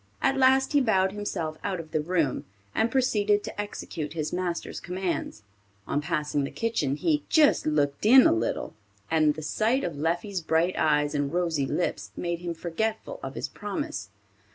[0.19, 4.79] At last he bowed himself out of the room, and proceeded to execute his master's
[4.79, 5.43] commands.
[5.85, 8.73] On passing the kitchen, he "just looked in a little,"
[9.11, 13.47] and the sight of Leffie's bright eyes and rosy lips made him forgetful of his
[13.47, 14.09] promise.